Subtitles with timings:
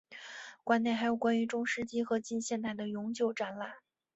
[0.63, 3.75] 馆内还有关于中世纪和近现代的永久展览。